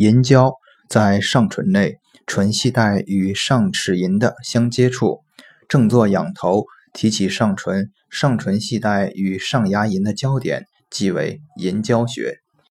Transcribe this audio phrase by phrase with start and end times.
[0.00, 0.54] 银胶
[0.88, 5.20] 在上唇内，唇系带与上齿龈的相接触，
[5.68, 12.38] 正坐仰头，提起上唇，上唇系带与上牙龈的交点即为银胶穴。